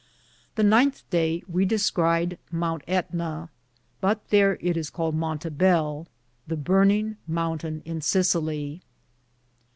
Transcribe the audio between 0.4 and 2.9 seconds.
The 9th daye we descried Mount